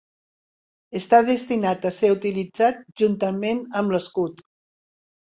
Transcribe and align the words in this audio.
Està 0.99 1.17
destinat 1.25 1.83
a 1.89 1.91
ser 1.97 2.09
utilitzat 2.13 2.79
juntament 3.01 3.61
amb 3.83 3.93
l'escut. 3.97 4.41